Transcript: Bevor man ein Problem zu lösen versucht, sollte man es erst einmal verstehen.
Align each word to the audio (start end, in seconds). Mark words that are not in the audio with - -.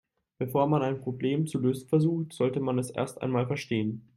Bevor 0.39 0.65
man 0.65 0.81
ein 0.81 0.99
Problem 0.99 1.45
zu 1.45 1.59
lösen 1.59 1.87
versucht, 1.87 2.33
sollte 2.33 2.59
man 2.59 2.79
es 2.79 2.89
erst 2.89 3.21
einmal 3.21 3.45
verstehen. 3.45 4.09